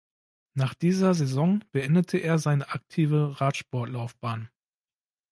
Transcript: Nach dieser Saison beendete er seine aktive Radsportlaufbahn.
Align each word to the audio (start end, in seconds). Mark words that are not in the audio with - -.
Nach 0.55 0.73
dieser 0.73 1.13
Saison 1.13 1.63
beendete 1.71 2.17
er 2.17 2.39
seine 2.39 2.69
aktive 2.69 3.39
Radsportlaufbahn. 3.39 4.49